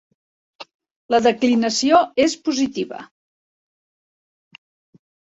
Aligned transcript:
La 1.15 1.17
declinació 1.25 1.99
és 2.23 2.35
positiva. 2.49 3.01